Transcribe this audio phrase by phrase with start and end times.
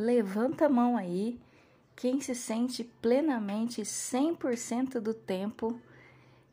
[0.00, 1.40] Levanta a mão aí.
[1.96, 5.80] Quem se sente plenamente 100% do tempo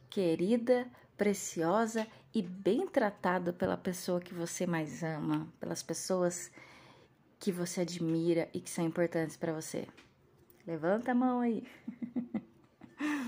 [0.10, 6.52] querida, preciosa e bem tratado pela pessoa que você mais ama, pelas pessoas
[7.40, 9.88] que você admira e que são importantes para você.
[10.66, 11.64] Levanta a mão aí.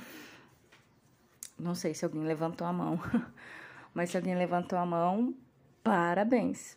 [1.59, 2.99] Não sei se alguém levantou a mão,
[3.93, 5.35] mas se alguém levantou a mão,
[5.83, 6.75] parabéns,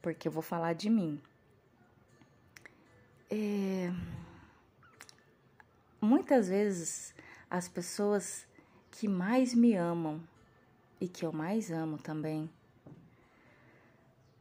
[0.00, 1.20] porque eu vou falar de mim.
[3.30, 3.92] É...
[6.00, 7.14] Muitas vezes
[7.48, 8.44] as pessoas
[8.90, 10.20] que mais me amam
[11.00, 12.50] e que eu mais amo também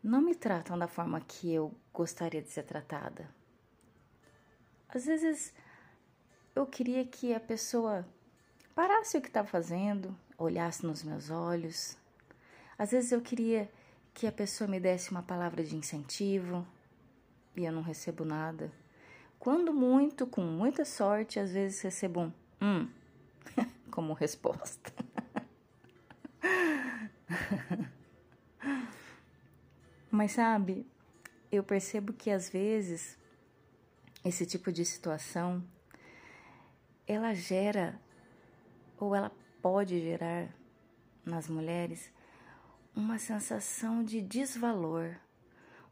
[0.03, 3.29] não me tratam da forma que eu gostaria de ser tratada.
[4.87, 5.53] Às vezes
[6.55, 8.07] eu queria que a pessoa
[8.73, 11.95] parasse o que estava fazendo, olhasse nos meus olhos.
[12.77, 13.69] Às vezes eu queria
[14.13, 16.65] que a pessoa me desse uma palavra de incentivo
[17.55, 18.71] e eu não recebo nada.
[19.37, 22.87] Quando muito, com muita sorte, às vezes recebo um hum
[23.91, 24.93] como resposta.
[30.11, 30.85] Mas sabe,
[31.51, 33.17] eu percebo que às vezes
[34.25, 35.63] esse tipo de situação
[37.07, 37.99] ela gera
[38.99, 40.49] ou ela pode gerar
[41.25, 42.11] nas mulheres
[42.95, 45.15] uma sensação de desvalor,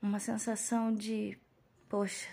[0.01, 1.37] uma sensação de,
[1.89, 2.29] poxa,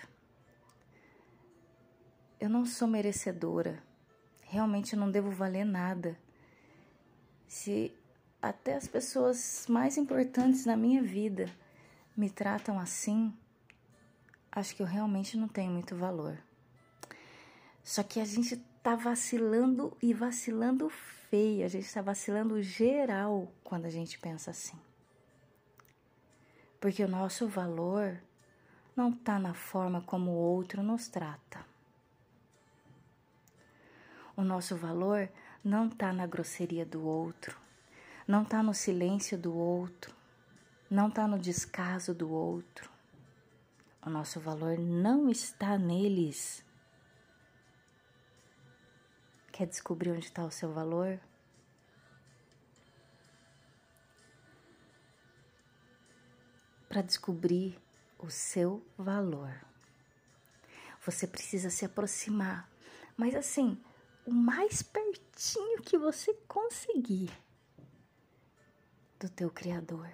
[2.39, 3.83] eu não sou merecedora
[4.55, 6.17] realmente não devo valer nada.
[7.47, 7.93] Se
[8.41, 11.49] até as pessoas mais importantes na minha vida
[12.15, 13.33] me tratam assim,
[14.51, 16.37] acho que eu realmente não tenho muito valor.
[17.83, 23.85] Só que a gente tá vacilando e vacilando feio, a gente tá vacilando geral quando
[23.85, 24.79] a gente pensa assim.
[26.79, 28.21] Porque o nosso valor
[28.95, 31.65] não tá na forma como o outro nos trata.
[34.37, 35.29] O nosso valor
[35.63, 37.57] não está na grosseria do outro,
[38.27, 40.15] não está no silêncio do outro,
[40.89, 42.89] não está no descaso do outro.
[44.05, 46.63] O nosso valor não está neles.
[49.51, 51.19] Quer descobrir onde está o seu valor?
[56.87, 57.81] Para descobrir
[58.25, 59.53] o seu valor,
[61.05, 62.69] você precisa se aproximar,
[63.15, 63.79] mas assim,
[64.25, 67.31] o mais pertinho que você conseguir
[69.19, 70.09] do teu Criador.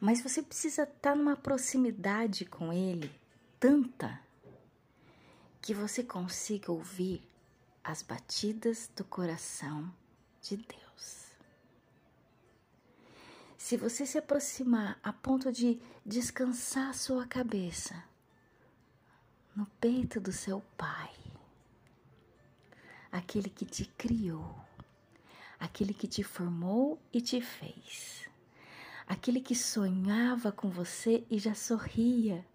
[0.00, 3.10] Mas você precisa estar numa proximidade com Ele
[3.58, 4.20] tanta
[5.62, 7.26] que você consiga ouvir
[7.82, 9.92] as batidas do coração
[10.42, 10.85] de Deus.
[13.56, 18.04] Se você se aproximar a ponto de descansar sua cabeça
[19.54, 21.14] no peito do seu Pai,
[23.10, 24.54] aquele que te criou,
[25.58, 28.28] aquele que te formou e te fez,
[29.06, 32.46] aquele que sonhava com você e já sorria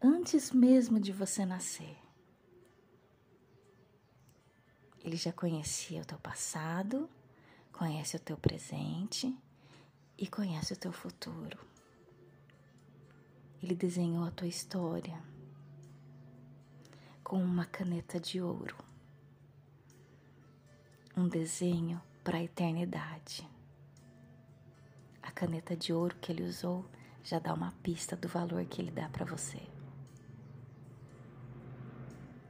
[0.00, 1.96] antes mesmo de você nascer.
[5.00, 7.08] Ele já conhecia o teu passado,
[7.82, 9.36] conhece o teu presente
[10.16, 11.58] e conhece o teu futuro.
[13.60, 15.20] Ele desenhou a tua história
[17.24, 18.76] com uma caneta de ouro.
[21.16, 23.44] Um desenho para a eternidade.
[25.20, 26.86] A caneta de ouro que ele usou
[27.24, 29.60] já dá uma pista do valor que ele dá para você.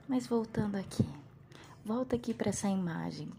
[0.06, 1.09] Mas voltando aqui,
[1.82, 3.32] volta aqui para essa imagem.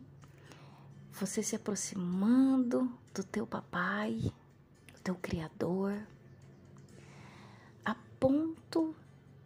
[1.20, 4.34] Você se aproximando do teu papai,
[4.94, 5.96] do teu criador,
[7.86, 8.96] a ponto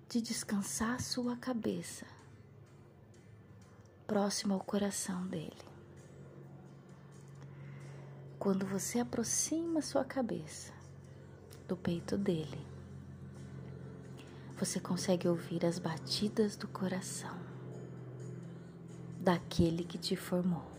[0.08, 2.06] de descansar sua cabeça
[4.08, 5.68] próximo ao coração dele.
[8.40, 10.72] Quando você aproxima sua cabeça
[11.68, 12.66] do peito dele,
[14.58, 17.38] você consegue ouvir as batidas do coração
[19.20, 20.77] daquele que te formou,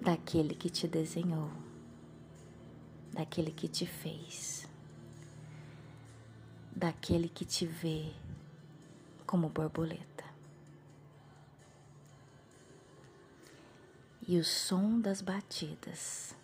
[0.00, 1.50] daquele que te desenhou,
[3.12, 4.60] daquele que te fez
[6.80, 8.10] daquele que te vê
[9.26, 10.24] como borboleta.
[14.26, 16.34] E o som das batidas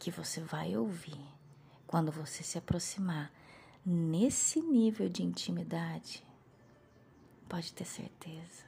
[0.00, 1.20] que você vai ouvir
[1.86, 3.30] quando você se aproximar
[3.86, 6.26] nesse nível de intimidade,
[7.48, 8.64] pode ter certeza.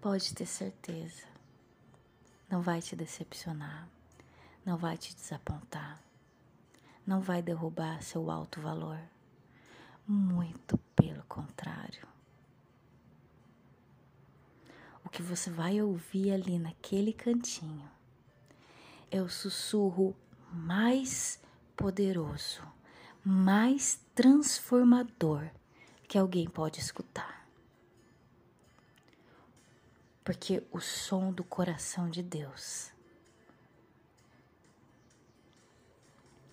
[0.00, 1.31] Pode ter certeza.
[2.52, 3.88] Não vai te decepcionar,
[4.64, 6.00] não vai te desapontar
[7.06, 8.98] não vai derrubar seu alto valor.
[10.06, 12.06] Muito pelo contrário.
[15.04, 17.88] O que você vai ouvir ali naquele cantinho
[19.10, 20.16] é o sussurro
[20.50, 21.40] mais
[21.76, 22.62] poderoso,
[23.24, 25.50] mais transformador
[26.08, 27.41] que alguém pode escutar.
[30.24, 32.92] Porque o som do coração de Deus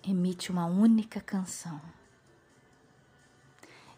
[0.04, 1.80] emite uma única canção.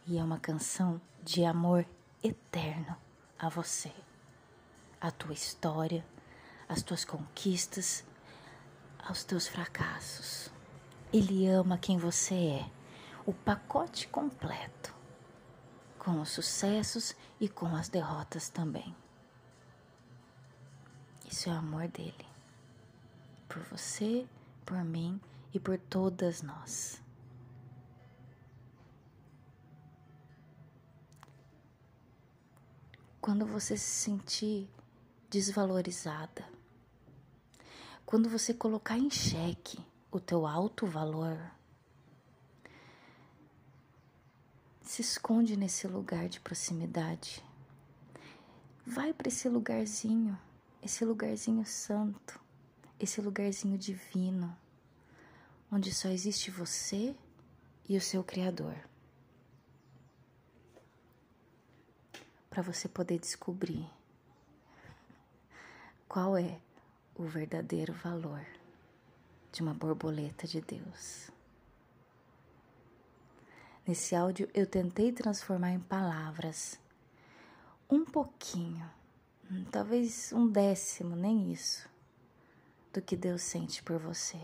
[0.05, 1.85] E é uma canção de amor
[2.23, 2.97] eterno
[3.39, 3.93] a você,
[4.99, 6.05] a tua história,
[6.67, 8.03] as tuas conquistas,
[8.99, 10.51] aos teus fracassos.
[11.13, 12.71] Ele ama quem você é,
[13.25, 14.93] o pacote completo,
[15.97, 18.95] com os sucessos e com as derrotas também.
[21.31, 22.25] Isso é o amor dele,
[23.47, 24.27] por você,
[24.65, 25.17] por mim
[25.53, 27.01] e por todas nós.
[33.21, 34.69] Quando você se sentir
[35.29, 36.45] desvalorizada,
[38.05, 39.79] quando você colocar em xeque
[40.11, 41.39] o teu alto valor,
[44.81, 47.41] se esconde nesse lugar de proximidade.
[48.85, 50.37] Vai para esse lugarzinho,
[50.81, 52.39] esse lugarzinho santo,
[52.99, 54.55] esse lugarzinho divino
[55.71, 57.15] onde só existe você
[57.87, 58.75] e o seu Criador.
[62.49, 63.89] Para você poder descobrir
[66.09, 66.59] qual é
[67.15, 68.45] o verdadeiro valor
[69.53, 71.29] de uma borboleta de Deus.
[73.87, 76.77] Nesse áudio eu tentei transformar em palavras
[77.89, 78.89] um pouquinho,
[79.71, 81.89] talvez um décimo, nem isso,
[82.93, 84.39] do que Deus sente por você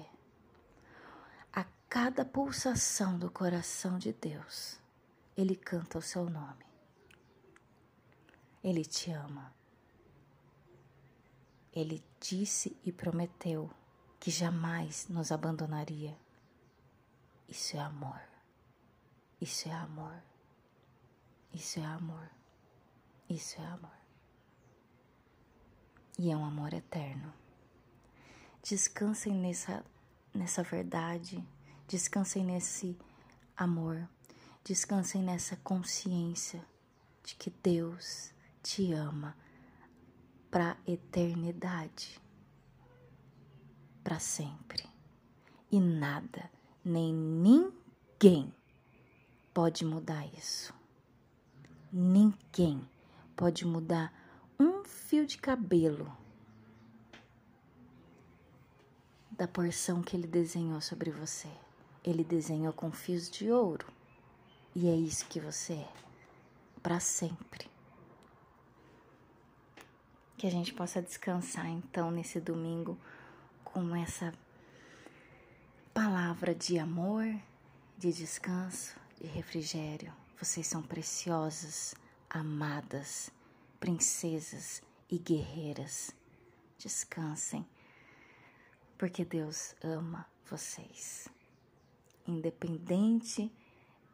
[1.89, 4.79] cada pulsação do coração de Deus,
[5.35, 6.65] Ele canta o seu nome.
[8.63, 9.53] Ele te ama.
[11.71, 13.71] Ele disse e prometeu
[14.19, 16.17] que jamais nos abandonaria.
[17.47, 18.21] Isso é amor.
[19.39, 20.21] Isso é amor.
[21.53, 22.29] Isso é amor.
[23.29, 23.96] Isso é amor.
[26.17, 27.33] E é um amor eterno.
[28.63, 29.83] Descansem nessa,
[30.33, 31.45] nessa verdade
[31.87, 32.97] Descansem nesse
[33.55, 34.09] amor,
[34.61, 36.61] descansem nessa consciência
[37.23, 39.37] de que Deus te ama
[40.51, 42.19] para eternidade,
[44.03, 44.83] para sempre.
[45.71, 46.51] E nada,
[46.83, 48.53] nem ninguém
[49.53, 50.73] pode mudar isso.
[51.89, 52.85] Ninguém
[53.33, 54.11] pode mudar
[54.59, 56.15] um fio de cabelo
[59.31, 61.49] da porção que ele desenhou sobre você.
[62.03, 63.85] Ele desenhou com fios de ouro.
[64.75, 65.89] E é isso que você é,
[66.81, 67.69] para sempre.
[70.37, 72.97] Que a gente possa descansar então nesse domingo
[73.63, 74.33] com essa
[75.93, 77.25] palavra de amor,
[77.97, 80.13] de descanso, de refrigério.
[80.39, 81.95] Vocês são preciosas,
[82.29, 83.31] amadas,
[83.79, 86.15] princesas e guerreiras.
[86.77, 87.67] Descansem,
[88.97, 91.29] porque Deus ama vocês
[92.27, 93.51] independente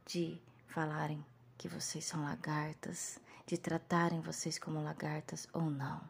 [0.06, 1.26] de falarem
[1.58, 6.02] que vocês são lagartas, de tratarem vocês como lagartas ou não.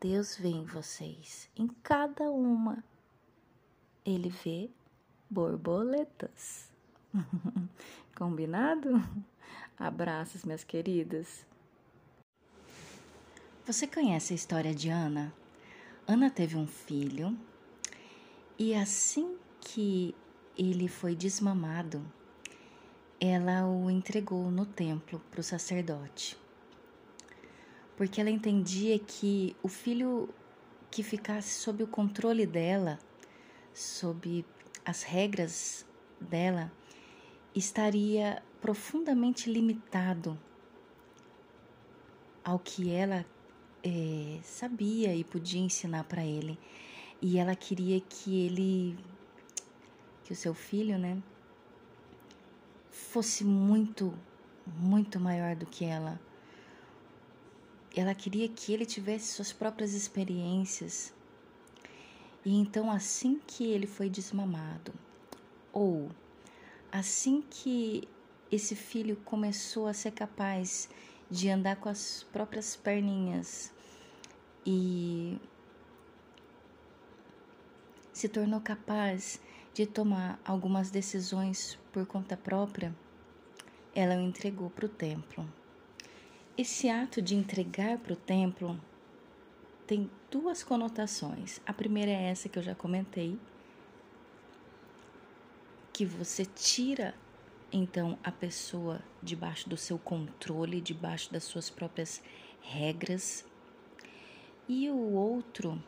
[0.00, 2.82] Deus vê em vocês, em cada uma.
[4.04, 4.70] Ele vê
[5.28, 6.70] borboletas.
[8.16, 9.02] Combinado?
[9.78, 11.44] Abraços, minhas queridas.
[13.66, 15.34] Você conhece a história de Ana?
[16.06, 17.36] Ana teve um filho
[18.56, 20.14] e assim que
[20.56, 22.00] ele foi desmamado,
[23.20, 26.38] ela o entregou no templo para o sacerdote.
[27.96, 30.28] Porque ela entendia que o filho
[30.88, 33.00] que ficasse sob o controle dela,
[33.74, 34.46] sob
[34.84, 35.84] as regras
[36.20, 36.70] dela,
[37.52, 40.38] estaria profundamente limitado
[42.44, 43.26] ao que ela
[43.82, 46.58] é, sabia e podia ensinar para ele.
[47.20, 48.96] E ela queria que ele
[50.26, 51.22] que o seu filho, né,
[52.90, 54.12] fosse muito,
[54.66, 56.20] muito maior do que ela.
[57.94, 61.14] Ela queria que ele tivesse suas próprias experiências.
[62.44, 64.92] E então, assim que ele foi desmamado,
[65.72, 66.10] ou
[66.90, 68.08] assim que
[68.50, 70.88] esse filho começou a ser capaz
[71.30, 73.72] de andar com as próprias perninhas
[74.64, 75.38] e
[78.12, 79.40] se tornou capaz
[79.74, 82.94] de tomar algumas decisões por conta própria,
[83.94, 85.46] ela o entregou para o templo.
[86.56, 88.80] Esse ato de entregar para o templo
[89.86, 91.60] tem duas conotações.
[91.66, 93.38] A primeira é essa que eu já comentei,
[95.92, 97.14] que você tira
[97.72, 102.22] então a pessoa debaixo do seu controle, debaixo das suas próprias
[102.60, 103.44] regras.
[104.68, 105.82] E o outro,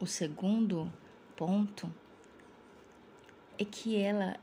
[0.00, 0.92] o segundo
[1.36, 1.92] ponto,
[3.58, 4.36] é que ela,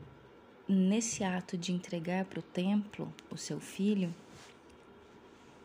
[0.67, 4.13] nesse ato de entregar para o templo o seu filho,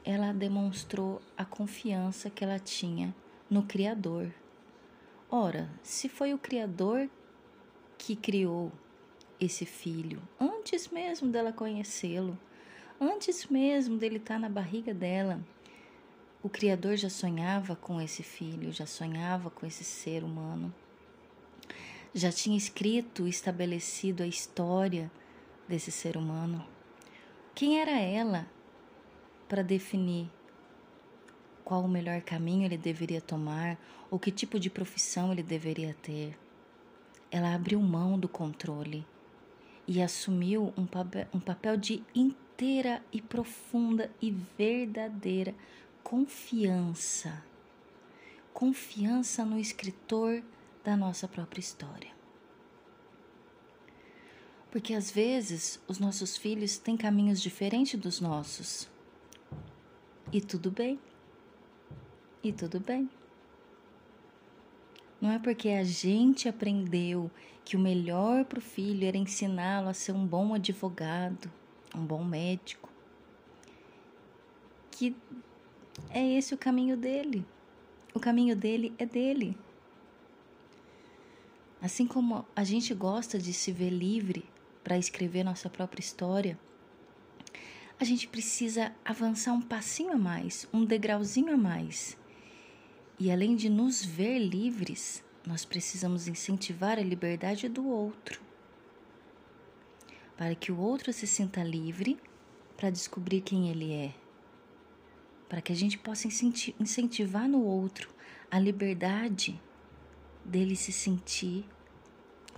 [0.05, 3.15] ela demonstrou a confiança que ela tinha
[3.51, 4.33] no Criador.
[5.29, 7.11] Ora, se foi o Criador
[7.99, 8.73] que criou
[9.41, 12.39] esse filho, antes mesmo dela conhecê-lo,
[13.01, 15.41] antes mesmo dele estar na barriga dela,
[16.43, 20.75] o Criador já sonhava com esse filho, já sonhava com esse ser humano,
[22.15, 25.11] já tinha escrito, estabelecido a história
[25.69, 26.67] desse ser humano.
[27.55, 28.47] Quem era ela
[29.49, 30.31] para definir
[31.65, 33.77] qual o melhor caminho ele deveria tomar
[34.11, 36.39] ou que tipo de profissão ele deveria ter.
[37.31, 39.05] Ela abriu mão do controle
[39.87, 45.55] e assumiu um papel, um papel de inteira e profunda e verdadeira
[46.03, 47.43] confiança.
[48.53, 50.43] Confiança no escritor
[50.83, 52.11] da nossa própria história.
[54.71, 58.89] Porque às vezes os nossos filhos têm caminhos diferentes dos nossos.
[60.33, 60.99] E tudo bem.
[62.43, 63.09] E tudo bem.
[65.27, 67.29] Não é porque a gente aprendeu
[67.65, 71.51] que o melhor para o filho era ensiná-lo a ser um bom advogado,
[71.93, 72.89] um bom médico,
[74.89, 75.17] que
[76.11, 77.45] é esse o caminho dele.
[78.15, 79.59] O caminho dele é dele.
[81.83, 84.45] Assim como a gente gosta de se ver livre
[84.85, 86.57] para escrever nossa própria história,
[87.99, 92.17] a gente precisa avançar um passinho a mais, um degrauzinho a mais.
[93.19, 98.41] E além de nos ver livres, nós precisamos incentivar a liberdade do outro,
[100.37, 102.19] para que o outro se sinta livre
[102.77, 104.13] para descobrir quem ele é,
[105.49, 108.11] para que a gente possa incentivar no outro
[108.51, 109.59] a liberdade
[110.45, 111.65] dele se sentir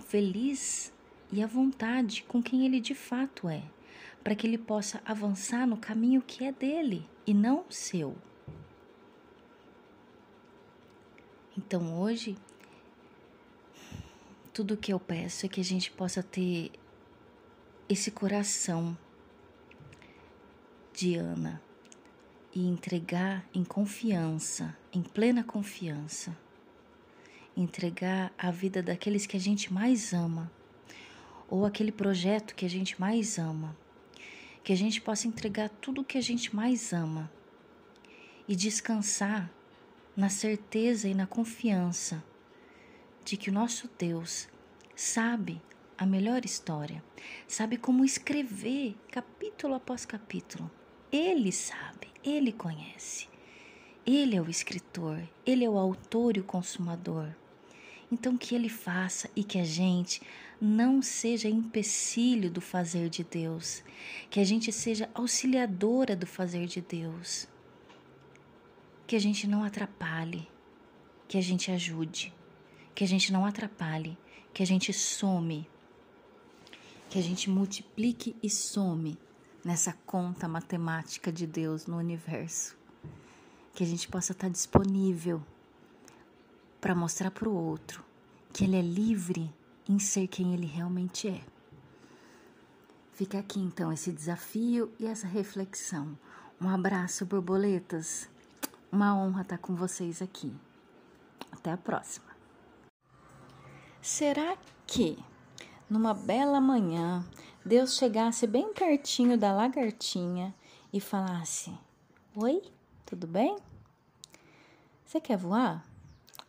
[0.09, 0.91] feliz
[1.31, 3.63] e à vontade com quem ele de fato é.
[4.23, 8.17] Para que ele possa avançar no caminho que é dele e não seu.
[11.59, 12.37] Então hoje,
[14.53, 16.71] tudo que eu peço é que a gente possa ter
[17.89, 18.97] esse coração
[20.93, 21.61] de Ana
[22.55, 26.35] e entregar em confiança, em plena confiança,
[27.57, 30.49] entregar a vida daqueles que a gente mais ama
[31.49, 33.75] ou aquele projeto que a gente mais ama
[34.63, 37.29] que a gente possa entregar tudo o que a gente mais ama
[38.47, 39.51] e descansar
[40.19, 42.21] na certeza e na confiança
[43.23, 44.49] de que o nosso Deus
[44.93, 45.61] sabe
[45.97, 47.01] a melhor história,
[47.47, 50.69] sabe como escrever capítulo após capítulo.
[51.09, 53.29] Ele sabe, ele conhece.
[54.05, 57.29] Ele é o escritor, ele é o autor e o consumador.
[58.11, 60.21] Então, que ele faça e que a gente
[60.59, 63.81] não seja empecilho do fazer de Deus,
[64.29, 67.47] que a gente seja auxiliadora do fazer de Deus,
[69.09, 70.47] que a gente não atrapalhe,
[71.27, 72.31] que a gente ajude,
[72.93, 74.15] que a gente não atrapalhe,
[74.53, 75.67] que a gente some,
[77.09, 79.17] que a gente multiplique e some
[79.65, 82.77] nessa conta matemática de Deus no universo,
[83.73, 85.41] que a gente possa estar disponível
[86.79, 88.05] para mostrar para o outro
[88.53, 89.51] que ele é livre
[89.87, 91.41] em ser quem ele realmente é.
[93.13, 96.15] Fica aqui então esse desafio e essa reflexão.
[96.61, 98.29] Um abraço, borboletas.
[98.91, 100.51] Uma honra estar com vocês aqui.
[101.51, 102.27] Até a próxima.
[104.01, 105.17] Será que
[105.89, 107.23] numa bela manhã
[107.63, 110.55] Deus chegasse bem pertinho da lagartinha
[110.91, 111.71] e falasse:
[112.35, 112.63] Oi,
[113.05, 113.57] tudo bem?
[115.05, 115.85] Você quer voar?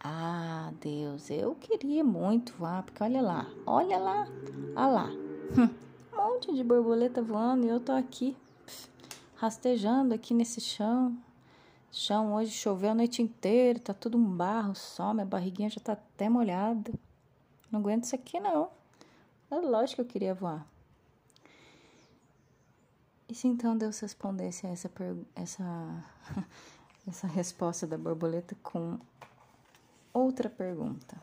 [0.02, 4.26] Ah, Deus, eu queria muito voar, porque olha lá, olha lá,
[4.74, 5.10] olha lá.
[6.12, 8.34] Um monte de borboleta voando e eu tô aqui
[9.36, 11.16] rastejando aqui nesse chão.
[11.92, 15.94] Chão hoje choveu a noite inteira, tá tudo um barro só, minha barriguinha já tá
[15.94, 16.92] até molhada.
[17.70, 18.70] Não aguento isso aqui não.
[19.50, 20.64] É lógico que eu queria voar.
[23.28, 24.90] E se então Deus respondesse a essa,
[25.34, 26.04] essa,
[27.06, 28.98] essa resposta da borboleta com
[30.12, 31.20] outra pergunta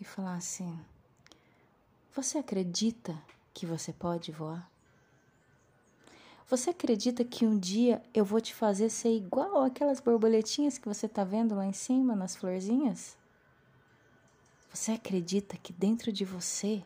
[0.00, 0.78] e falar assim:
[2.14, 3.16] Você acredita
[3.52, 4.70] que você pode voar?
[6.48, 11.06] Você acredita que um dia eu vou te fazer ser igual aquelas borboletinhas que você
[11.06, 13.18] está vendo lá em cima, nas florzinhas?
[14.72, 16.84] Você acredita que dentro de você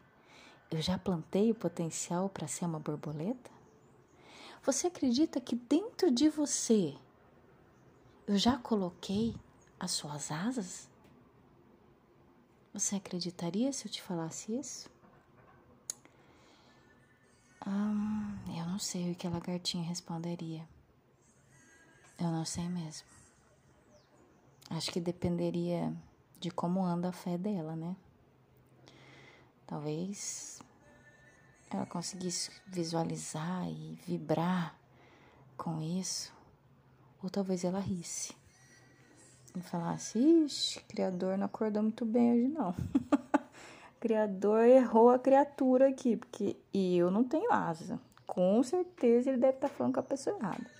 [0.70, 3.50] eu já plantei o potencial para ser uma borboleta?
[4.64, 6.96] Você acredita que dentro de você
[8.26, 9.34] eu já coloquei
[9.78, 10.88] as suas asas?
[12.72, 14.88] Você acreditaria se eu te falasse isso?
[17.66, 20.66] Hum, eu não sei o que a lagartinha responderia.
[22.18, 23.06] Eu não sei mesmo.
[24.70, 25.92] Acho que dependeria
[26.38, 27.96] de como anda a fé dela, né?
[29.66, 30.60] Talvez
[31.70, 34.74] ela conseguisse visualizar e vibrar
[35.56, 36.32] com isso,
[37.22, 38.34] ou talvez ela risse
[39.56, 42.74] e falasse: Ixi, Criador não acordou muito bem hoje, não.
[44.00, 48.00] Criador errou a criatura aqui, porque eu não tenho asa.
[48.26, 50.70] Com certeza ele deve estar tá falando com a pessoa errada.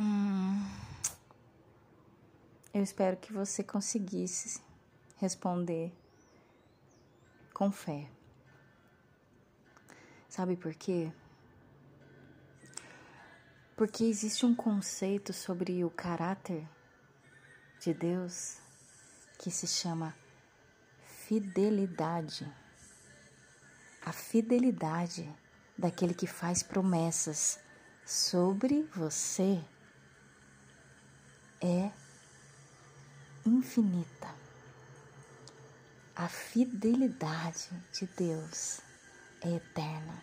[0.00, 0.60] Hum,
[2.74, 4.60] eu espero que você conseguisse
[5.18, 5.92] responder
[7.54, 8.10] com fé.
[10.28, 11.12] Sabe por quê?
[13.76, 16.68] Porque existe um conceito sobre o caráter
[17.78, 18.65] de Deus
[19.38, 20.14] que se chama
[21.26, 22.50] fidelidade.
[24.04, 25.28] A fidelidade
[25.76, 27.58] daquele que faz promessas
[28.04, 29.62] sobre você
[31.60, 31.90] é
[33.44, 34.28] infinita.
[36.14, 38.80] A fidelidade de Deus
[39.42, 40.22] é eterna.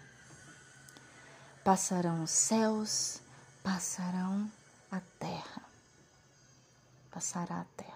[1.63, 3.22] Passarão os céus,
[3.62, 4.51] passarão
[4.89, 5.62] a terra.
[7.12, 7.93] Passará a terra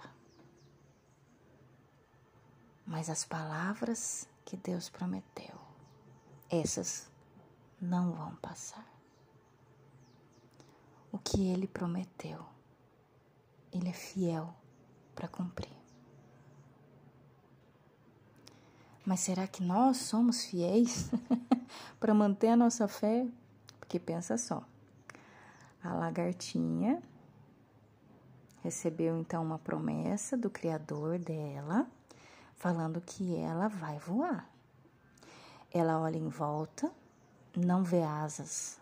[2.88, 5.60] mas as palavras que Deus prometeu,
[6.50, 7.12] essas
[7.82, 8.88] não vão passar.
[11.12, 12.46] O que ele prometeu,
[13.74, 14.56] ele é fiel
[15.14, 15.76] para cumprir.
[19.06, 21.10] Mas será que nós somos fiéis
[22.00, 23.28] para manter a nossa fé?
[23.80, 24.64] Porque pensa só,
[25.84, 27.02] a lagartinha
[28.64, 31.90] recebeu então uma promessa do Criador dela
[32.58, 34.50] falando que ela vai voar.
[35.72, 36.92] Ela olha em volta,
[37.56, 38.80] não vê asas.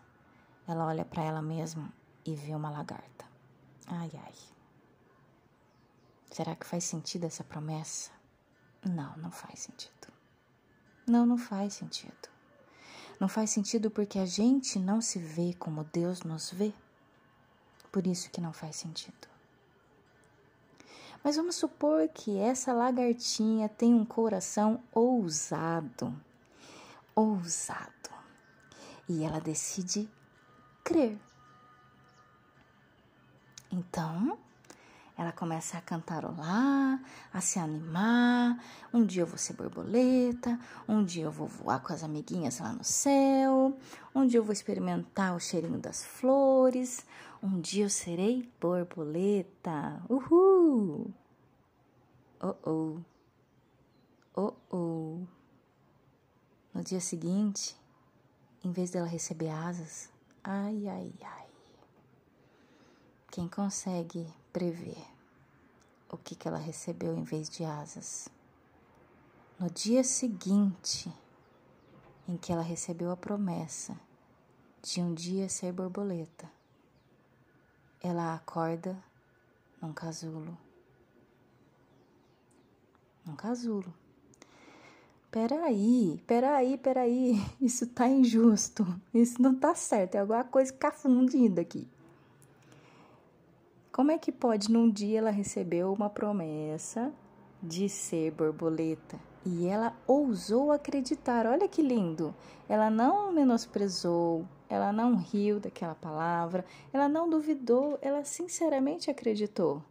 [0.66, 1.92] Ela olha para ela mesma
[2.24, 3.24] e vê uma lagarta.
[3.86, 4.34] Ai, ai.
[6.30, 8.10] Será que faz sentido essa promessa?
[8.84, 10.12] Não, não faz sentido.
[11.06, 12.28] Não, não faz sentido.
[13.20, 16.74] Não faz sentido porque a gente não se vê como Deus nos vê.
[17.90, 19.35] Por isso que não faz sentido.
[21.26, 26.14] Mas vamos supor que essa lagartinha tem um coração ousado.
[27.16, 28.10] Ousado.
[29.08, 30.08] E ela decide
[30.84, 31.18] crer.
[33.72, 34.38] Então,
[35.18, 37.02] ela começa a cantarolar,
[37.34, 38.62] a se animar.
[38.94, 42.72] Um dia eu vou ser borboleta, um dia eu vou voar com as amiguinhas lá
[42.72, 43.76] no céu,
[44.14, 47.04] um dia eu vou experimentar o cheirinho das flores,
[47.42, 50.02] um dia eu serei borboleta.
[50.08, 51.12] Uhul!
[52.40, 53.00] Oh oh.
[54.34, 55.26] Oh oh.
[56.74, 57.76] No dia seguinte,
[58.62, 60.10] em vez dela receber asas,
[60.44, 61.46] ai ai ai.
[63.30, 65.16] Quem consegue prever
[66.10, 68.28] o que, que ela recebeu em vez de asas?
[69.58, 71.12] No dia seguinte,
[72.28, 73.98] em que ela recebeu a promessa
[74.82, 76.50] de um dia ser borboleta,
[78.02, 78.96] ela acorda
[79.80, 80.56] num casulo.
[83.24, 83.92] Num casulo.
[85.30, 87.40] Peraí, peraí, peraí.
[87.60, 88.86] Isso tá injusto.
[89.12, 90.14] Isso não tá certo.
[90.14, 91.88] É alguma coisa cafundida aqui.
[93.92, 97.12] Como é que pode num dia ela recebeu uma promessa
[97.62, 101.46] de ser borboleta e ela ousou acreditar?
[101.46, 102.34] Olha que lindo!
[102.68, 109.82] Ela não menosprezou, ela não riu daquela palavra, ela não duvidou, ela sinceramente acreditou.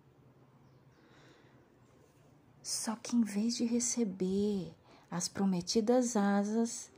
[2.61, 4.73] Só que em vez de receber
[5.09, 6.89] as prometidas asas,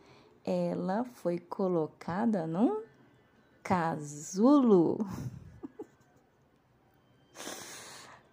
[0.45, 2.81] ela foi colocada num
[3.61, 5.05] casulo.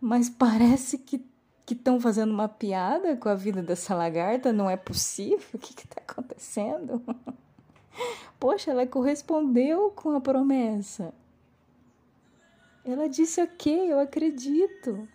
[0.01, 1.25] Mas parece que
[1.69, 5.49] estão fazendo uma piada com a vida dessa lagarta, não é possível?
[5.55, 7.03] O que está acontecendo?
[8.39, 11.15] Poxa, ela correspondeu com a promessa.
[12.85, 15.09] Ela disse ok, eu acredito.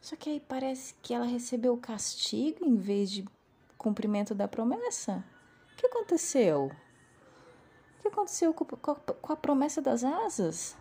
[0.00, 3.24] Só que aí parece que ela recebeu castigo em vez de
[3.76, 5.24] cumprimento da promessa.
[5.72, 6.66] O que aconteceu?
[6.66, 10.76] O que aconteceu com a promessa das asas?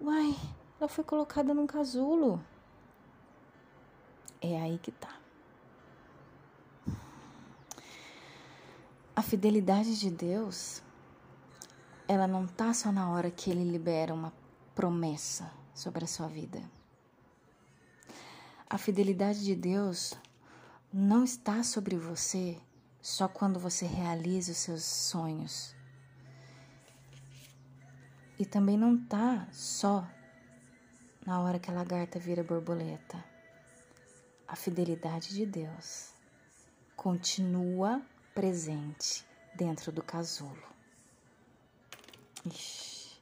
[0.00, 0.34] Uai,
[0.78, 2.40] ela foi colocada num casulo.
[4.40, 5.17] É aí que tá.
[9.18, 10.80] A fidelidade de Deus,
[12.06, 14.32] ela não tá só na hora que ele libera uma
[14.76, 16.62] promessa sobre a sua vida.
[18.70, 20.14] A fidelidade de Deus
[20.92, 22.60] não está sobre você
[23.02, 25.74] só quando você realiza os seus sonhos.
[28.38, 30.08] E também não está só
[31.26, 33.24] na hora que a lagarta vira borboleta.
[34.46, 36.14] A fidelidade de Deus
[36.94, 38.00] continua
[38.38, 40.62] presente dentro do casulo.
[42.46, 43.20] Ixi,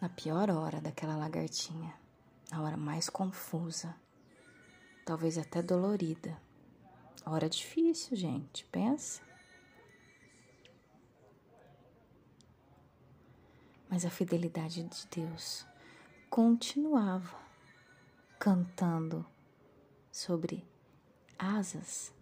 [0.00, 1.92] na pior hora daquela lagartinha,
[2.48, 3.92] a hora mais confusa
[5.04, 6.40] talvez até dolorida.
[7.26, 9.20] Hora difícil, gente, pensa.
[13.90, 15.66] Mas a fidelidade de Deus
[16.30, 17.36] continuava
[18.38, 19.26] cantando
[20.12, 20.64] sobre
[21.36, 22.12] asas.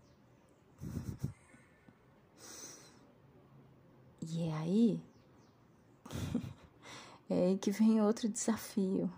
[4.29, 5.01] E é aí,
[7.31, 9.11] é aí que vem outro desafio.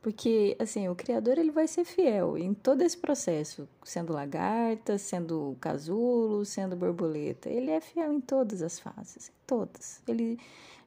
[0.00, 5.56] Porque, assim, o Criador ele vai ser fiel em todo esse processo, sendo lagarta, sendo
[5.60, 7.48] casulo, sendo borboleta.
[7.48, 10.02] Ele é fiel em todas as fases, em todas.
[10.06, 10.38] Ele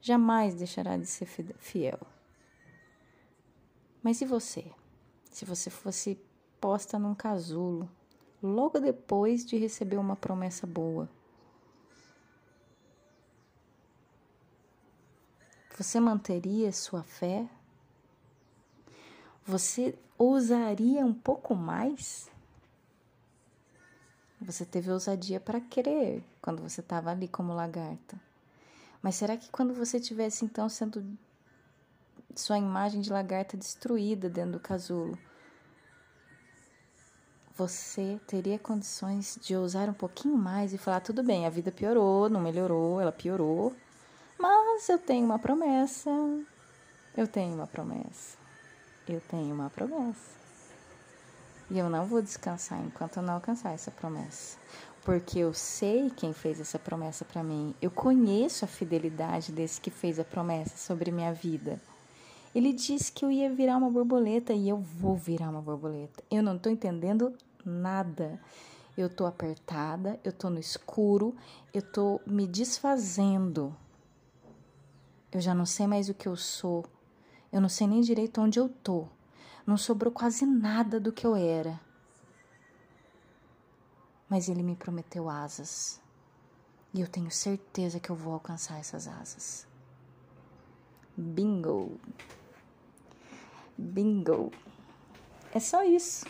[0.02, 2.00] jamais deixará de ser fiel.
[4.04, 4.66] Mas e você?
[5.32, 6.20] Se você fosse
[6.62, 7.90] posta num casulo,
[8.42, 11.10] logo depois de receber uma promessa boa,
[15.78, 17.48] você manteria sua fé
[19.48, 22.30] você ousaria um pouco mais?
[24.42, 28.20] Você teve ousadia para crer quando você estava ali como lagarta.
[29.02, 31.18] Mas será que quando você tivesse então sendo
[32.36, 35.18] sua imagem de lagarta destruída dentro do casulo,
[37.56, 42.30] você teria condições de ousar um pouquinho mais e falar: tudo bem, a vida piorou,
[42.30, 43.74] não melhorou, ela piorou,
[44.40, 46.10] mas eu tenho uma promessa.
[47.16, 48.38] Eu tenho uma promessa
[49.14, 50.38] eu tenho uma promessa.
[51.70, 54.58] E eu não vou descansar enquanto eu não alcançar essa promessa.
[55.04, 57.74] Porque eu sei quem fez essa promessa para mim.
[57.82, 61.80] Eu conheço a fidelidade desse que fez a promessa sobre minha vida.
[62.54, 66.24] Ele disse que eu ia virar uma borboleta e eu vou virar uma borboleta.
[66.30, 67.34] Eu não tô entendendo
[67.66, 68.40] nada.
[68.98, 71.36] Eu tô apertada, eu tô no escuro,
[71.74, 73.76] eu tô me desfazendo.
[75.32, 76.86] Eu já não sei mais o que eu sou.
[77.52, 79.08] Eu não sei nem direito onde eu tô.
[79.66, 81.80] Não sobrou quase nada do que eu era.
[84.30, 86.02] Mas ele me prometeu asas.
[86.94, 89.68] E eu tenho certeza que eu vou alcançar essas asas.
[91.18, 92.00] Bingo!
[93.78, 94.52] Bingo!
[95.54, 96.26] É só isso.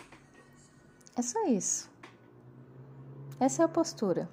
[1.16, 1.90] É só isso.
[3.40, 4.28] Essa é a postura.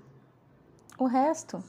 [0.98, 1.64] O resto,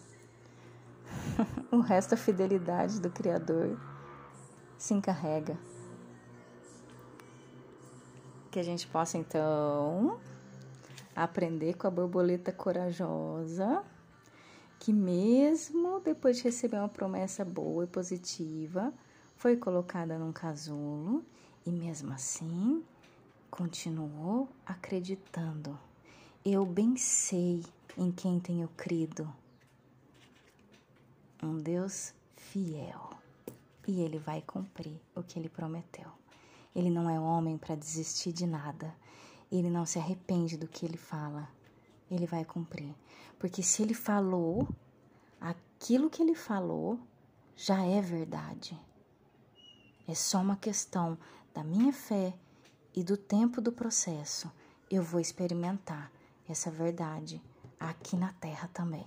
[1.70, 3.78] o resto é a fidelidade do Criador
[4.78, 5.58] se encarrega.
[8.50, 10.18] Que a gente possa então
[11.14, 13.84] aprender com a borboleta corajosa,
[14.78, 18.92] que mesmo depois de receber uma promessa boa e positiva,
[19.36, 21.24] foi colocada num casulo
[21.64, 22.82] e mesmo assim
[23.50, 25.78] continuou acreditando.
[26.44, 27.62] Eu bem sei
[27.96, 29.30] em quem tenho crido.
[31.42, 33.10] Um Deus fiel
[33.86, 36.10] e ele vai cumprir o que ele prometeu.
[36.74, 38.94] Ele não é homem para desistir de nada.
[39.50, 41.48] Ele não se arrepende do que ele fala.
[42.10, 42.94] Ele vai cumprir.
[43.38, 44.68] Porque se ele falou,
[45.40, 46.98] aquilo que ele falou
[47.54, 48.78] já é verdade.
[50.08, 51.18] É só uma questão
[51.54, 52.34] da minha fé
[52.94, 54.50] e do tempo do processo.
[54.90, 56.10] Eu vou experimentar
[56.48, 57.42] essa verdade
[57.78, 59.06] aqui na terra também.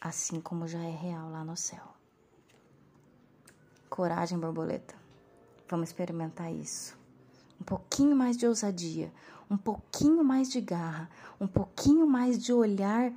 [0.00, 1.82] Assim como já é real lá no céu.
[3.88, 4.94] Coragem, borboleta.
[5.68, 6.96] Vamos experimentar isso.
[7.60, 9.12] Um pouquinho mais de ousadia,
[9.50, 13.12] um pouquinho mais de garra, um pouquinho mais de olhar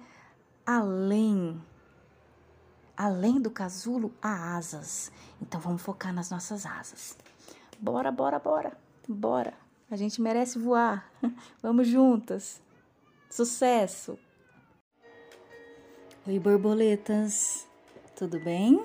[0.66, 1.62] além.
[2.98, 5.12] Além do casulo, há asas.
[5.42, 7.18] Então vamos focar nas nossas asas.
[7.80, 8.78] Bora, bora, bora.
[9.08, 9.54] Bora.
[9.90, 11.12] A gente merece voar.
[11.62, 12.62] Vamos juntas.
[13.30, 14.18] Sucesso.
[16.28, 17.68] Oi, borboletas.
[18.16, 18.84] Tudo bem?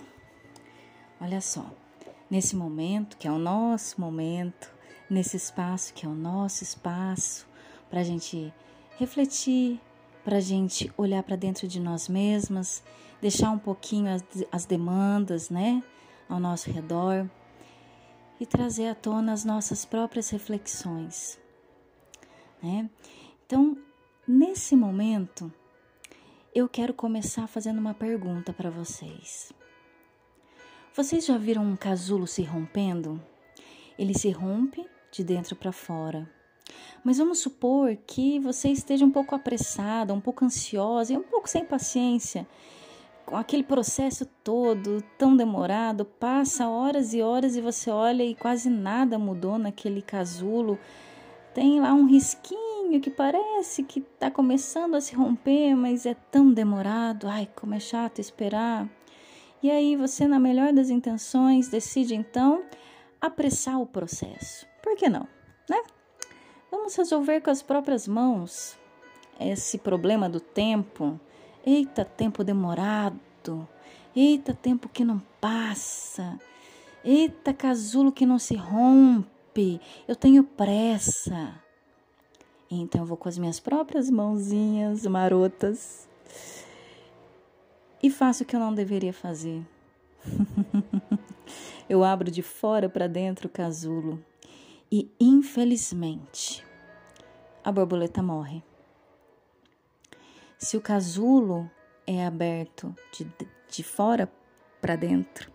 [1.20, 1.70] Olha só,
[2.30, 4.74] nesse momento, que é o nosso momento
[5.10, 7.46] nesse espaço que é o nosso espaço,
[7.90, 8.50] para a gente
[8.96, 9.78] refletir,
[10.24, 12.82] para a gente olhar para dentro de nós mesmas,
[13.20, 15.82] deixar um pouquinho as, as demandas, né,
[16.30, 17.28] ao nosso redor
[18.40, 21.38] e trazer à tona as nossas próprias reflexões,
[22.62, 22.88] né?
[23.44, 23.76] Então,
[24.26, 25.52] nesse momento,
[26.56, 29.52] eu quero começar fazendo uma pergunta para vocês.
[30.94, 33.22] Vocês já viram um casulo se rompendo?
[33.98, 36.26] Ele se rompe de dentro para fora.
[37.04, 41.46] Mas vamos supor que você esteja um pouco apressada, um pouco ansiosa e um pouco
[41.46, 42.48] sem paciência.
[43.26, 48.70] Com aquele processo todo tão demorado, passa horas e horas e você olha e quase
[48.70, 50.78] nada mudou naquele casulo.
[51.52, 52.65] Tem lá um risquinho
[53.00, 57.26] que parece que está começando a se romper, mas é tão demorado.
[57.28, 58.88] Ai, como é chato esperar.
[59.62, 62.62] E aí você, na melhor das intenções, decide então
[63.20, 64.66] apressar o processo.
[64.82, 65.26] Por que não,
[65.68, 65.82] né?
[66.70, 68.78] Vamos resolver com as próprias mãos
[69.40, 71.20] esse problema do tempo.
[71.64, 73.68] Eita, tempo demorado.
[74.14, 76.38] Eita, tempo que não passa.
[77.04, 79.80] Eita, casulo que não se rompe.
[80.06, 81.65] Eu tenho pressa.
[82.70, 86.08] Então eu vou com as minhas próprias mãozinhas marotas
[88.02, 89.64] e faço o que eu não deveria fazer.
[91.88, 94.22] eu abro de fora para dentro o casulo
[94.90, 96.64] e, infelizmente,
[97.64, 98.62] a borboleta morre.
[100.58, 101.70] Se o casulo
[102.06, 103.30] é aberto de,
[103.68, 104.30] de fora
[104.80, 105.50] para dentro,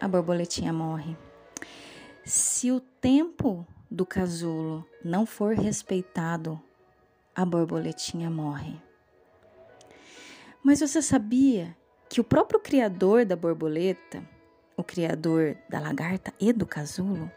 [0.00, 1.16] a borboletinha morre.
[2.24, 6.60] Se o tempo do casulo não for respeitado,
[7.34, 8.80] a borboletinha morre.
[10.62, 11.76] Mas você sabia
[12.08, 14.22] que o próprio criador da borboleta,
[14.76, 17.30] o criador da lagarta e do casulo,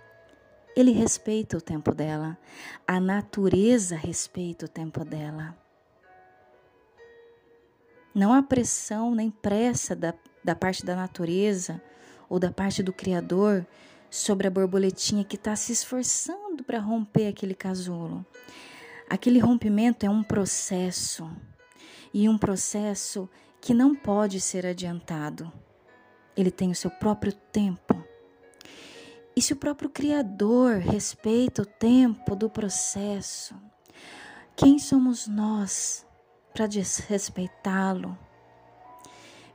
[0.76, 2.38] ele respeita o tempo dela,
[2.88, 5.56] a natureza respeita o tempo dela.
[8.14, 11.82] Não há pressão nem pressa da, da parte da natureza
[12.30, 13.66] ou da parte do Criador
[14.12, 18.26] sobre a borboletinha que está se esforçando para romper aquele casulo.
[19.10, 21.32] Aquele rompimento é um processo
[22.14, 23.30] e um processo
[23.62, 25.52] que não pode ser adiantado.
[26.36, 28.04] Ele tem o seu próprio tempo.
[29.34, 33.56] E se o próprio Criador respeita o tempo do processo,
[34.58, 36.06] quem somos nós
[36.54, 38.18] para desrespeitá-lo?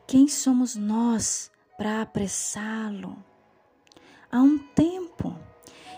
[0.07, 3.23] Quem somos nós para apressá-lo?
[4.37, 5.35] Há um tempo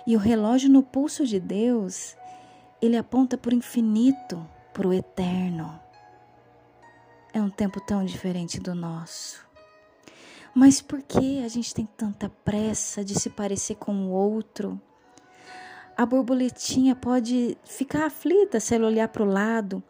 [0.06, 2.16] e o relógio no pulso de Deus,
[2.80, 5.80] ele aponta para o infinito, para o eterno.
[7.32, 9.44] É um tempo tão diferente do nosso.
[10.54, 14.80] Mas por que a gente tem tanta pressa de se parecer com o outro?
[15.96, 19.82] A borboletinha pode ficar aflita se ela olhar para o lado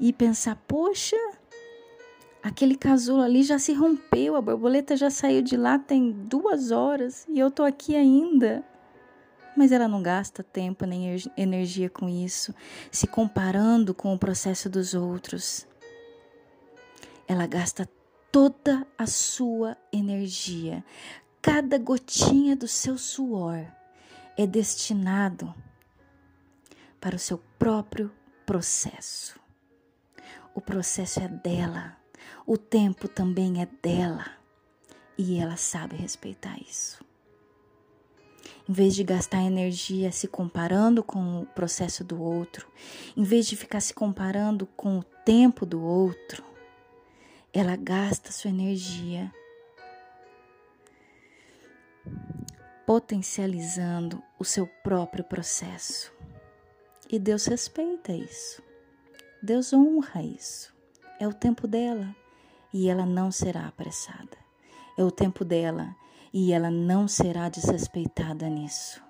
[0.00, 1.16] e pensar: poxa,
[2.44, 7.26] aquele casulo ali já se rompeu, a borboleta já saiu de lá tem duas horas
[7.26, 8.62] e eu tô aqui ainda.
[9.56, 12.54] Mas ela não gasta tempo nem energia com isso,
[12.90, 15.66] se comparando com o processo dos outros.
[17.26, 17.88] Ela gasta
[18.30, 20.84] toda a sua energia,
[21.40, 23.64] cada gotinha do seu suor
[24.36, 25.54] é destinado
[27.00, 28.12] para o seu próprio
[28.44, 29.40] processo.
[30.54, 31.96] O processo é dela,
[32.46, 34.26] o tempo também é dela
[35.16, 37.04] e ela sabe respeitar isso.
[38.68, 42.66] Em vez de gastar energia se comparando com o processo do outro,
[43.16, 46.42] em vez de ficar se comparando com o tempo do outro,
[47.52, 49.32] ela gasta sua energia
[52.86, 56.12] potencializando o seu próprio processo.
[57.10, 58.62] E Deus respeita isso.
[59.42, 60.73] Deus honra isso.
[61.18, 62.14] É o tempo dela
[62.72, 64.36] e ela não será apressada.
[64.96, 65.94] É o tempo dela
[66.32, 69.02] e ela não será desrespeitada nisso.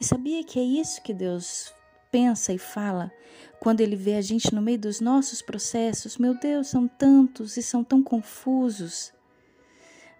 [0.00, 1.72] E sabia que é isso que Deus
[2.10, 3.12] pensa e fala
[3.60, 7.62] quando ele vê a gente no meio dos nossos processos, meu Deus, são tantos e
[7.62, 9.12] são tão confusos.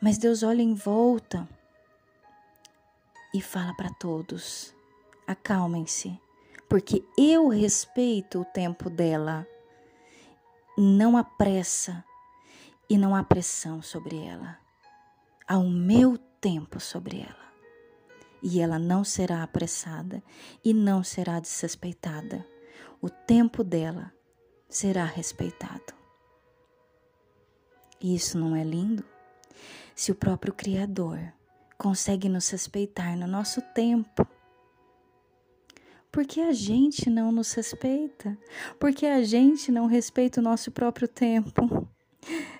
[0.00, 1.48] Mas Deus olha em volta
[3.34, 4.74] e fala para todos:
[5.26, 6.18] acalmem-se,
[6.68, 9.46] porque eu respeito o tempo dela.
[10.76, 12.04] Não há pressa
[12.88, 14.58] e não há pressão sobre ela.
[15.46, 17.44] Há o meu tempo sobre ela.
[18.42, 20.22] E ela não será apressada
[20.64, 22.46] e não será desrespeitada
[23.04, 24.10] o tempo dela
[24.66, 25.92] será respeitado.
[28.00, 29.04] E isso não é lindo?
[29.94, 31.20] Se o próprio Criador
[31.76, 34.26] consegue nos respeitar no nosso tempo,
[36.14, 38.38] Porque a gente não nos respeita,
[38.78, 41.88] porque a gente não respeita o nosso próprio tempo.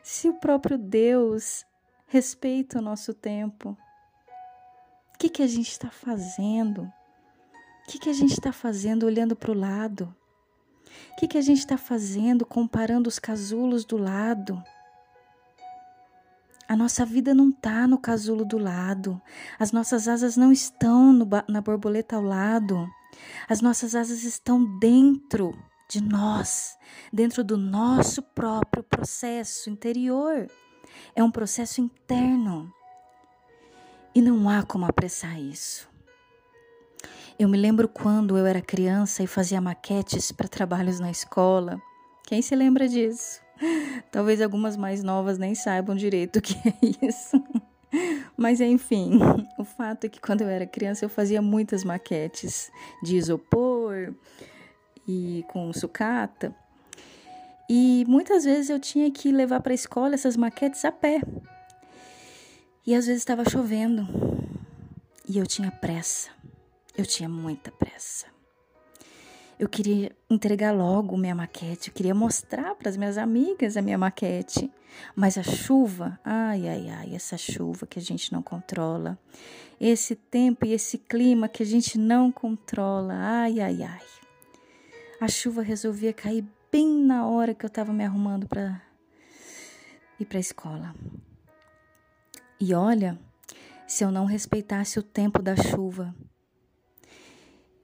[0.03, 1.65] Se o próprio Deus
[2.09, 3.79] respeita o nosso tempo,
[5.15, 6.83] o que, que a gente está fazendo?
[6.83, 10.13] O que, que a gente está fazendo olhando para o lado?
[11.13, 14.61] O que, que a gente está fazendo comparando os casulos do lado?
[16.67, 19.23] A nossa vida não está no casulo do lado.
[19.61, 21.13] As nossas asas não estão
[21.47, 22.91] na borboleta ao lado.
[23.49, 25.57] As nossas asas estão dentro
[25.89, 26.77] de nós,
[27.13, 30.49] dentro do nosso próprio processo interior.
[31.15, 32.73] É um processo interno.
[34.15, 35.89] E não há como apressar isso.
[37.39, 41.81] Eu me lembro quando eu era criança e fazia maquetes para trabalhos na escola.
[42.25, 43.41] Quem se lembra disso?
[44.13, 47.43] Talvez algumas mais novas nem saibam direito o que é isso.
[48.37, 49.19] Mas enfim,
[49.59, 52.71] o fato é que quando eu era criança eu fazia muitas maquetes
[53.03, 54.15] de isopor
[55.07, 56.55] e com sucata.
[57.69, 61.21] E muitas vezes eu tinha que levar para a escola essas maquetes a pé.
[62.87, 64.07] E às vezes estava chovendo.
[65.27, 66.29] E eu tinha pressa.
[66.97, 68.34] Eu tinha muita pressa.
[69.59, 73.97] Eu queria entregar logo minha maquete, eu queria mostrar para as minhas amigas a minha
[73.97, 74.71] maquete.
[75.15, 79.19] Mas a chuva, ai, ai, ai, essa chuva que a gente não controla.
[79.81, 84.07] Esse tempo e esse clima que a gente não controla, ai, ai, ai.
[85.21, 88.83] A chuva resolvia cair bem na hora que eu estava me arrumando para
[90.19, 90.95] ir para a escola.
[92.59, 93.19] E olha,
[93.87, 96.15] se eu não respeitasse o tempo da chuva,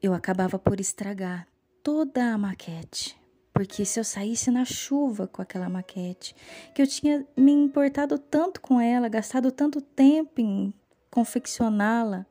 [0.03, 1.47] eu acabava por estragar
[1.83, 3.19] toda a maquete.
[3.53, 6.35] Porque se eu saísse na chuva com aquela maquete,
[6.75, 10.73] que eu tinha me importado tanto com ela, gastado tanto tempo em
[11.11, 12.25] confeccioná-la,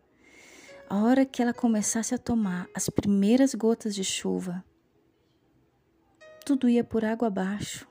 [0.89, 4.63] a hora que ela começasse a tomar as primeiras gotas de chuva,
[6.45, 7.87] tudo ia por água abaixo.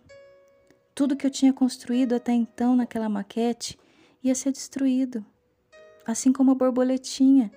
[0.94, 3.78] Tudo que eu tinha construído até então naquela maquete
[4.20, 5.24] ia ser destruído.
[6.04, 7.52] Assim como a borboletinha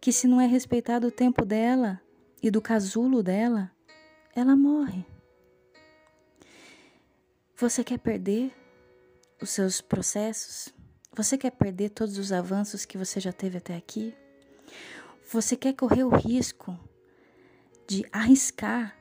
[0.00, 2.00] que se não é respeitado o tempo dela
[2.44, 3.72] e do casulo dela,
[4.36, 5.06] ela morre.
[7.56, 8.52] Você quer perder
[9.40, 10.68] os seus processos?
[11.16, 14.14] Você quer perder todos os avanços que você já teve até aqui?
[15.32, 16.78] Você quer correr o risco
[17.88, 18.94] de arriscar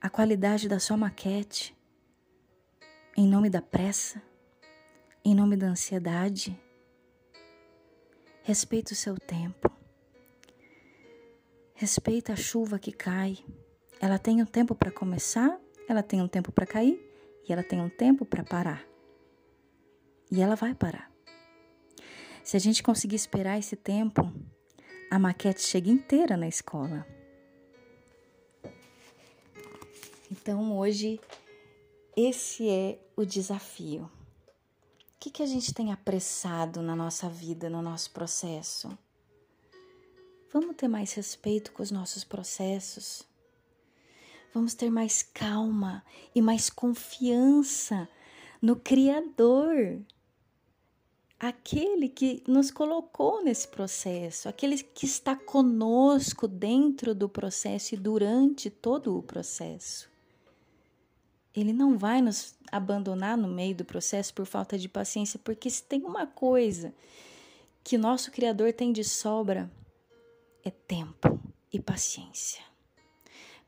[0.00, 1.76] a qualidade da sua maquete
[3.14, 4.22] em nome da pressa,
[5.22, 6.58] em nome da ansiedade?
[8.42, 9.77] Respeite o seu tempo.
[11.80, 13.38] Respeita a chuva que cai.
[14.00, 17.00] Ela tem um tempo para começar, ela tem um tempo para cair
[17.48, 18.84] e ela tem um tempo para parar.
[20.28, 21.08] E ela vai parar.
[22.42, 24.22] Se a gente conseguir esperar esse tempo,
[25.08, 27.06] a maquete chega inteira na escola.
[30.32, 31.20] Então hoje
[32.16, 34.10] esse é o desafio.
[35.14, 38.98] O que, que a gente tem apressado na nossa vida, no nosso processo?
[40.50, 43.22] Vamos ter mais respeito com os nossos processos.
[44.54, 46.02] Vamos ter mais calma
[46.34, 48.08] e mais confiança
[48.60, 50.00] no Criador,
[51.38, 58.70] aquele que nos colocou nesse processo, aquele que está conosco dentro do processo e durante
[58.70, 60.10] todo o processo.
[61.54, 65.82] Ele não vai nos abandonar no meio do processo por falta de paciência, porque se
[65.82, 66.94] tem uma coisa
[67.84, 69.70] que nosso Criador tem de sobra,
[70.64, 71.40] é tempo
[71.72, 72.62] e paciência.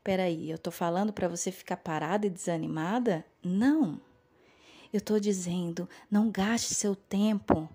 [0.03, 3.25] Peraí, eu tô falando para você ficar parada e desanimada?
[3.43, 4.01] Não.
[4.91, 7.69] Eu tô dizendo, não gaste seu tempo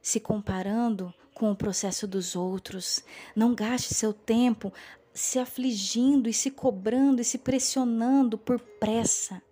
[0.00, 3.04] se comparando com o processo dos outros.
[3.34, 4.72] Não gaste seu tempo
[5.12, 9.42] se afligindo e se cobrando e se pressionando por pressa.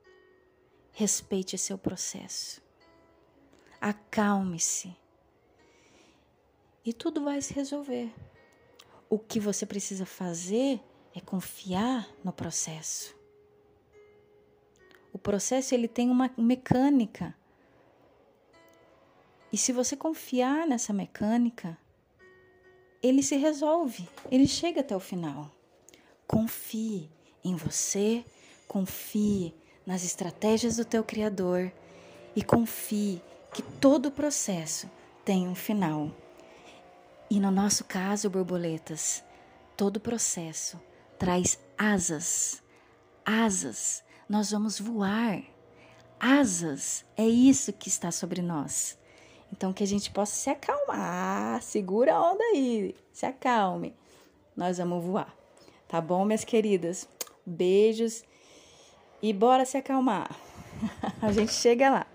[0.93, 2.63] Respeite seu processo.
[3.81, 4.97] Acalme-se.
[6.85, 8.13] E tudo vai se resolver.
[9.11, 10.81] O que você precisa fazer
[11.13, 13.13] é confiar no processo.
[15.13, 17.35] O processo ele tem uma mecânica.
[19.53, 21.77] E se você confiar nessa mecânica,
[23.03, 25.51] ele se resolve, ele chega até o final.
[26.25, 27.11] Confie
[27.43, 28.25] em você,
[28.69, 29.53] confie
[29.85, 31.73] nas estratégias do teu criador
[32.37, 33.21] e confie
[33.53, 34.89] que todo o processo
[35.25, 36.13] tem um final.
[37.31, 39.23] E no nosso caso, borboletas,
[39.77, 40.81] todo processo
[41.17, 42.61] traz asas.
[43.25, 45.41] Asas, nós vamos voar.
[46.19, 48.99] Asas, é isso que está sobre nós.
[49.53, 51.63] Então, que a gente possa se acalmar.
[51.63, 53.95] Segura a onda aí, se acalme.
[54.57, 55.33] Nós vamos voar.
[55.87, 57.09] Tá bom, minhas queridas?
[57.47, 58.25] Beijos
[59.23, 60.35] e bora se acalmar.
[61.23, 62.07] A gente chega lá.